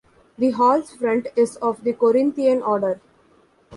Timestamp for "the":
0.35-0.49, 1.83-1.93